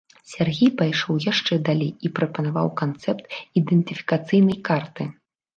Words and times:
Сяргей 0.29 0.69
пайшоў 0.79 1.19
яшчэ 1.31 1.57
далей 1.67 1.91
і 2.09 2.11
прапанаваў 2.21 2.71
канцэпт 2.81 3.23
ідэнтыфікацыйнай 3.63 4.57
карты. 4.73 5.03